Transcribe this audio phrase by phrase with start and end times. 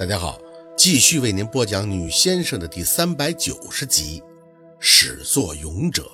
[0.00, 0.40] 大家好，
[0.78, 4.18] 继续为您播讲《女先生》的第三百九十集
[4.80, 6.04] 《始作俑者》。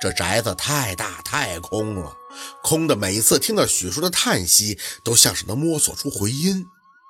[0.00, 2.16] 这宅子太大太空了，
[2.62, 6.64] 空的每一次听到许叔的叹息，都像是能摸索出回音。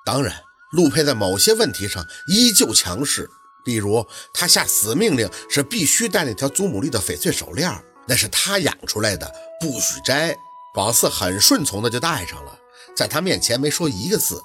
[0.05, 0.35] 当然，
[0.73, 3.29] 陆佩在某些问题上依旧强势，
[3.63, 7.73] 例如他下死命令是必须戴那条祖母绿的翡翠手链，
[8.05, 10.35] 那是他养出来的，不许摘。
[10.73, 12.59] 宝四很顺从的就戴上了，
[12.93, 14.43] 在他面前没说一个字。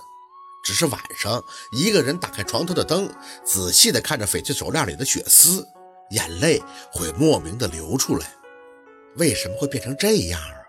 [0.67, 3.09] 只是晚上，一个人打开床头的灯，
[3.45, 5.65] 仔细地看着翡翠手链里的血丝，
[6.11, 8.27] 眼泪会莫名的流出来。
[9.15, 10.67] 为什么会变成这样啊？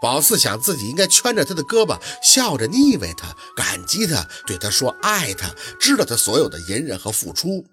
[0.00, 7.64] 宝四想自己应该圈着他的胳膊，笑着腻歪他，感激他，对他说爱他，知道他所有的隐忍和付出。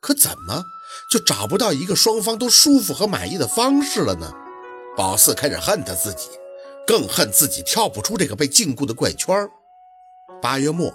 [0.00, 0.62] 可怎么
[1.10, 4.32] 就找不到一个双方都舒服和满意的方式了呢？
[4.96, 6.28] 宝四开始恨他自己，
[6.86, 9.36] 更恨自己跳不出这个被禁锢的怪圈。
[10.40, 10.94] 八月末。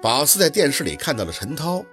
[0.00, 1.84] 宝四在电视里看到了陈涛，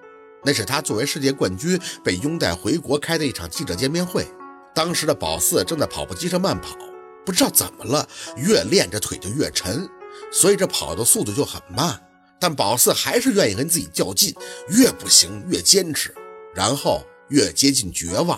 [0.44, 4.28] 那是他作为世界冠军被拥戴回国开的一场记者见面会。
[4.74, 6.78] 当时的宝四正在跑步机上慢跑，
[7.26, 9.90] 不知道怎么了，越练着腿就越沉，
[10.32, 12.00] 所以这跑的速度就很慢。
[12.40, 14.36] 但宝四还是愿意跟自己较劲，
[14.68, 16.14] 越不行越坚持，
[16.54, 18.38] 然后越接近绝望。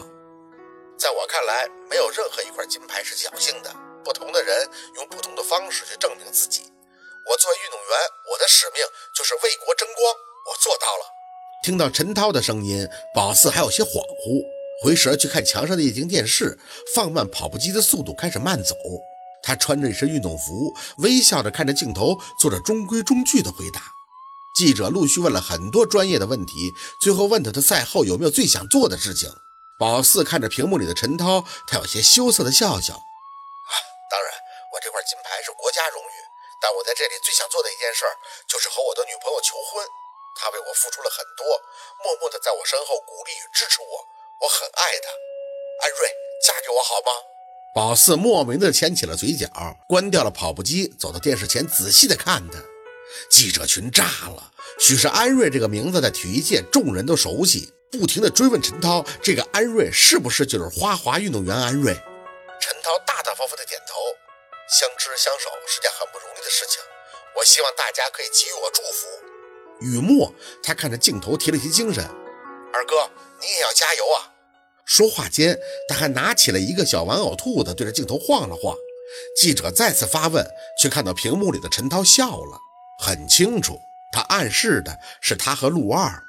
[0.97, 6.61] 在我看来，没有任何一块金牌是侥幸的，不同的人用不同的方式去证明自己。
[7.29, 7.89] 我作为运动员，
[8.31, 8.81] 我的使命
[9.13, 10.13] 就是为国争光，
[10.47, 11.05] 我做到了。
[11.61, 14.45] 听到陈涛的声音，宝四还有些恍惚，
[14.81, 16.57] 回神去看墙上的液晶电视，
[16.95, 18.75] 放慢跑步机的速度，开始慢走。
[19.43, 23.81] 他穿着一身运动服，微笑着看着镜头，做着中规中矩的回答。
[24.55, 29.29] 记者陆续问了很多专业的问题，最后问他他赛后有没有最想做的事情。
[29.77, 32.93] 宝四看着屏幕里的陈涛，他有些羞涩的笑笑。
[32.95, 33.73] 啊，
[34.09, 34.31] 当然，
[34.73, 36.16] 我这块金牌是国家荣誉。
[36.61, 38.05] 但我在这里最想做的一件事，
[38.47, 39.85] 就是和我的女朋友求婚。
[40.35, 41.45] 她为我付出了很多，
[42.03, 44.05] 默默的在我身后鼓励与支持我。
[44.41, 45.09] 我很爱她，
[45.81, 46.09] 安瑞，
[46.45, 47.11] 嫁给我好吗？
[47.73, 49.47] 宝四莫名的牵起了嘴角，
[49.87, 52.57] 关掉了跑步机，走到电视前仔细的看他。
[53.29, 61.93] 记者群炸了，许是安瑞这个名字在体育界众人都熟悉，不停的追问陈涛，这个安瑞是不是就是花滑运动员安瑞？
[62.59, 63.86] 陈涛大大方方的点头。
[64.69, 66.81] 相知相守是件很不容易的事情，
[67.37, 69.07] 我希望大家可以给予我祝福。
[69.79, 72.03] 雨墨，他看着镜头提了提精神，
[72.73, 74.33] 二哥，你也要加油啊！
[74.83, 75.57] 说话间，
[75.87, 78.75] 他还拿起了一个小玩偶兔子，对着镜头晃了晃。
[79.39, 80.45] 记者再次发问，
[80.81, 82.59] 却看到屏幕里的陈涛笑了，
[82.99, 83.79] 很清楚，
[84.11, 86.23] 他暗示的是他和陆二。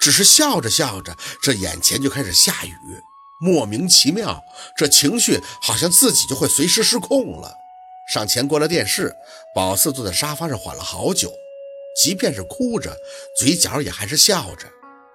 [0.00, 2.74] 只是笑着笑着，这眼前就开始下雨，
[3.40, 4.42] 莫名其妙，
[4.76, 7.54] 这情绪好像自己就会随时失控了。
[8.08, 9.14] 上前关了电视，
[9.54, 11.32] 宝四坐在沙发上缓了好久，
[12.00, 12.96] 即便是哭着，
[13.38, 14.66] 嘴角也还是笑着，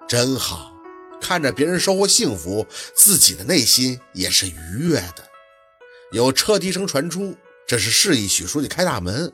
[0.08, 0.72] 真好。
[1.20, 5.28] 看着别人收获幸福，自己的内心也是愉悦的。
[6.12, 7.36] 有车笛声传出，
[7.68, 9.32] 这是示意许书记开大门。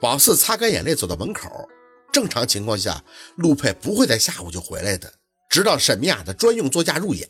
[0.00, 1.68] 宝四擦干眼泪，走到门口。
[2.12, 3.02] 正常情况下，
[3.36, 5.12] 陆佩不会在下午就回来的。
[5.48, 7.28] 直到沈明雅的专用座驾入眼，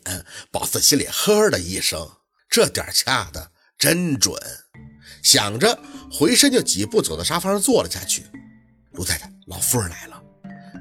[0.51, 2.09] 宝四心里呵的一声，
[2.49, 4.35] 这点掐的真准。
[5.21, 5.77] 想着，
[6.11, 8.23] 回身就几步走到沙发上坐了下去。
[8.93, 10.21] 卢太太，老夫人来了。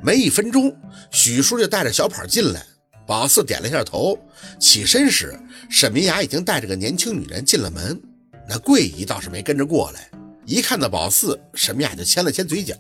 [0.03, 0.75] 没一分钟，
[1.11, 2.65] 许叔就带着小跑进来。
[3.07, 4.19] 宝四点了一下头，
[4.61, 5.39] 起身时，
[5.71, 8.01] 沈明雅已经带着个年轻女人进了门。
[8.49, 10.11] 那桂姨倒是没跟着过来。
[10.45, 12.75] 一看到宝四，沈明雅就牵了牵嘴角。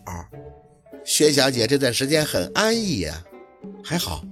[1.05, 3.23] 薛小姐这段时间很安逸呀，
[3.83, 4.23] 还好。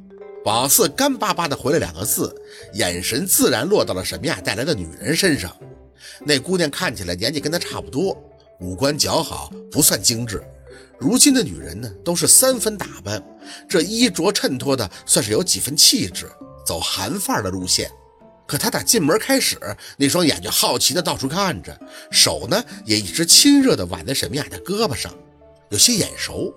[0.44, 2.34] 宝四干巴巴的回了两个字，
[2.74, 5.54] 眼神自然落到了沈明雅带来的女人身上。
[6.24, 8.16] 那姑娘看起来年纪跟她差不多，
[8.60, 10.42] 五官姣好，不算精致。
[10.98, 13.22] 如今的女人呢，都是三分打扮，
[13.68, 16.26] 这衣着衬托的算是有几分气质，
[16.66, 17.90] 走韩范儿的路线。
[18.46, 19.58] 可她打进门开始，
[19.98, 21.78] 那双眼就好奇的到处看着，
[22.10, 25.12] 手呢也一直亲热的挽在沈明雅的胳膊上，
[25.68, 26.54] 有些眼熟。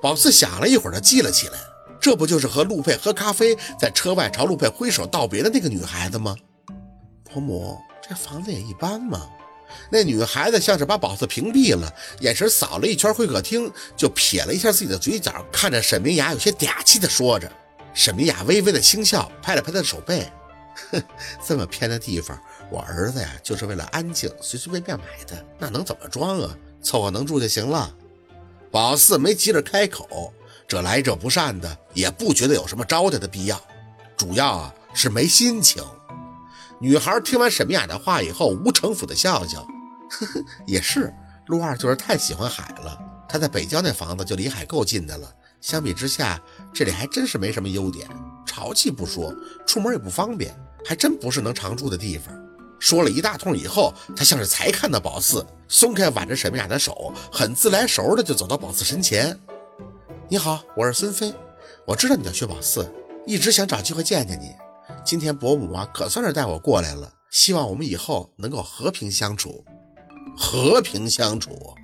[0.00, 1.58] 宝四想了一会儿，他记了起来，
[2.00, 6.36] 这不就是和陆佩喝咖啡，在车外朝陆佩挥手道别的那个女孩子吗？
[7.24, 7.76] 婆母。
[8.08, 9.28] 这房子也一般嘛。
[9.90, 17.50] 那女孩子像是把宝四屏蔽了，眼神扫了一圈会客厅，就撇了一下自己的嘴角，看着沈明雅，有些嗲气的说着。
[17.92, 20.30] 沈明雅微微的轻笑，拍了拍他的手背，
[20.90, 21.02] 哼，
[21.46, 22.38] 这么偏的地方，
[22.70, 26.56] 我儿子呀，就是为了安静，随随便便买的，那能怎么装啊？
[26.82, 27.92] 凑合能住就行了。
[28.70, 30.32] 宝四没急着开口，
[30.68, 33.60] 这来者不善的，也不觉得有什么招待的必要，
[34.16, 35.82] 主要啊是没心情。
[36.80, 39.66] 女孩听完沈明雅的话以后，无城府的笑笑，
[40.10, 41.12] 呵呵，也是，
[41.46, 42.98] 陆二就是太喜欢海了，
[43.28, 45.32] 他在北郊那房子就离海够近的了。
[45.60, 46.38] 相比之下，
[46.74, 48.06] 这里还真是没什么优点，
[48.44, 49.34] 潮气不说，
[49.66, 50.54] 出门也不方便，
[50.84, 52.34] 还真不是能常住的地方。
[52.78, 59.38] 说了一大通以后，他像是才看到宝四，松开挽着沈明雅的手，很自来熟的就走到宝四身前。
[60.28, 61.32] 你好，我是孙飞，
[61.86, 62.92] 我知道你叫薛宝四，
[63.26, 64.63] 一直想找机会见见你。
[65.04, 69.62] 今天伯母啊，可算是带我过来了，希望我们以后能够和平相处。
[70.36, 71.74] 和平相处，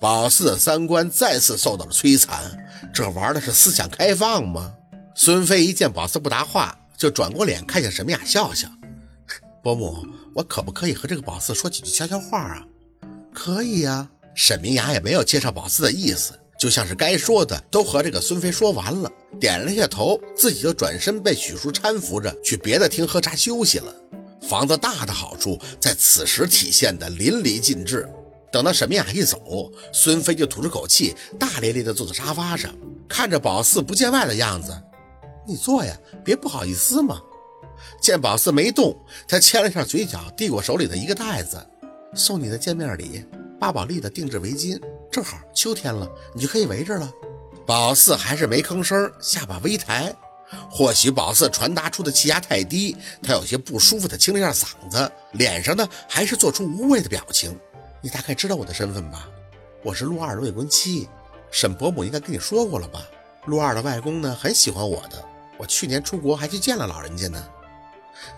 [0.00, 2.58] 宝四的三观再次受到了摧残。
[2.92, 4.72] 这玩的是思想开放吗？
[5.14, 8.66] 孙飞一见宝四不答话，就转过脸看向沈明雅笑笑。
[9.62, 12.66] 伯母，我可不可以和这个宝四说几句悄悄话啊？
[13.34, 14.08] 可以呀。
[14.34, 19.10] 沈明雅也没有介绍宝四的意思，就像是该说的都和这个孙飞说完了，
[19.40, 23.94] 点了下头，自己就转身被许叔搀扶着去别的厅喝茶休息了。
[24.42, 28.06] 房子大的好处在此时体现的淋漓尽致。
[28.52, 32.70] 等到沈明雅一走，孙飞就吐出口气，大咧咧地坐在沙发上，
[33.08, 34.76] 看着宝四不见外的样子
[35.48, 37.18] ：“你坐呀，别不好意思嘛。”
[38.02, 38.94] 见宝四没动，
[39.26, 41.56] 他牵了一下嘴角，递过手里的一个袋子
[42.14, 43.24] ：“送你的见面礼，
[43.58, 44.78] 八宝莉的定制围巾，
[45.10, 47.12] 正好秋天了，你就可以围着了。”
[47.66, 50.14] 宝四还是没吭声，下巴微抬。
[50.68, 57.56] 或许宝四传达出的气压太低，他有些不舒服的清了一下嗓子，脸上呢还是做出无谓的表情。
[58.00, 59.28] 你大概知道我的身份吧？
[59.84, 61.08] 我是陆二的未婚妻，
[61.52, 63.06] 沈伯母应该跟你说过了吧？
[63.46, 65.24] 陆二的外公呢很喜欢我的，
[65.56, 67.46] 我去年出国还去见了老人家呢。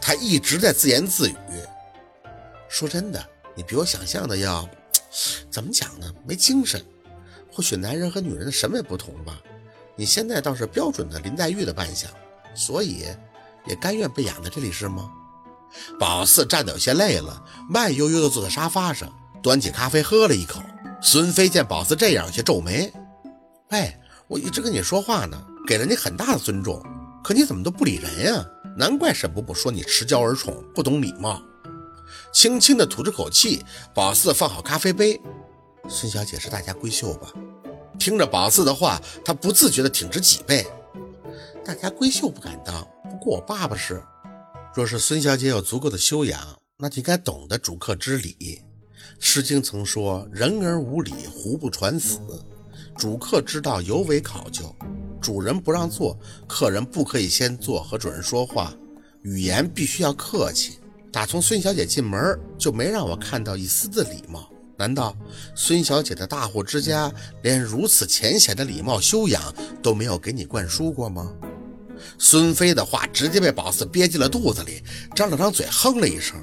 [0.01, 1.35] 他一直在自言自语。
[2.69, 3.25] 说真的，
[3.55, 4.69] 你比我想象的要
[5.51, 6.13] 怎么讲呢？
[6.27, 6.85] 没精神。
[7.53, 9.39] 或许男人和女人的审美不同吧。
[9.95, 12.11] 你现在倒是标准的林黛玉的扮相，
[12.55, 13.05] 所以
[13.67, 15.11] 也甘愿被养在这里是吗？
[15.99, 19.13] 宝四站得有些累了，慢悠悠地坐在沙发上，
[19.43, 20.63] 端起咖啡喝了一口。
[21.03, 22.91] 孙飞见宝四这样，有些皱眉
[23.71, 23.95] ：“喂，
[24.29, 26.83] 我一直跟你说话呢，给了你很大的尊重，
[27.23, 28.45] 可你怎么都不理人呀？
[28.79, 31.43] 难怪沈伯伯说你持骄而宠，不懂礼貌。”
[32.33, 33.65] 轻轻地吐着口气，
[33.95, 35.21] 宝四放好咖啡杯
[35.89, 37.33] ：“孙小姐是大家闺秀吧？”
[37.99, 40.67] 听着宝四的话，他不自觉地挺直脊背。
[41.65, 44.03] 大家闺秀不敢当，不过我爸爸是。
[44.75, 48.35] 若是孙小姐有足够的修养，那就应该懂得主客之礼。
[49.21, 52.19] 《诗经》曾说：“人而无礼，胡不传死。”
[52.97, 54.75] 主客之道尤为考究。
[55.21, 56.19] 主人不让坐，
[56.49, 58.75] 客人不可以先坐和主人说话，
[59.23, 60.79] 语言必须要客气。
[61.13, 64.51] 打从孙小姐进门就没让我看到一丝的礼貌。
[64.79, 65.15] 难道
[65.55, 67.13] 孙小姐的大户之家
[67.43, 71.31] 连如此浅显的礼貌修养都没有给你灌输过吗？
[72.19, 74.83] 孙飞的话直接被宝四憋进了肚子里，
[75.15, 76.35] 张了张嘴，哼了一声：“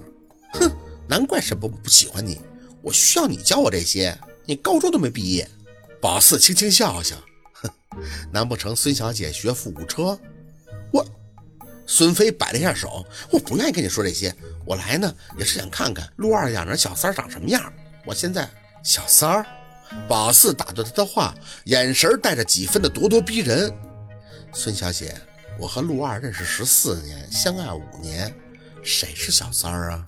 [0.53, 0.71] 哼，
[1.07, 2.39] 难怪沈伯母不喜欢你，
[2.81, 4.17] 我需要你教我这些？
[4.45, 5.49] 你高中都没毕业。”
[5.99, 7.17] 宝四轻轻笑笑
[7.51, 7.69] ：“哼，
[8.31, 10.17] 难不成孙小姐学富五车？”
[10.93, 11.05] 我，
[11.91, 13.03] 孙飞摆了一下手
[13.33, 14.31] ：“我不愿意跟你说这些，
[14.63, 17.73] 我来呢也是想看看陆二养着小三长什么样。”
[18.05, 18.47] 我现在
[18.83, 19.45] 小三儿，
[20.07, 21.33] 宝四打断他的话，
[21.63, 23.73] 眼神带着几分的咄咄逼人。
[24.53, 25.15] 孙小姐，
[25.57, 28.31] 我和陆二认识十四年，相爱五年，
[28.83, 30.05] 谁是小三儿啊？